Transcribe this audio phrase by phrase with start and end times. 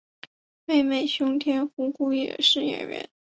[0.65, 3.07] 妹妹熊田胡胡也是演员。